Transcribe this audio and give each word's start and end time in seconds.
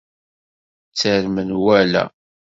Tter 0.91 1.23
menwala. 1.33 2.03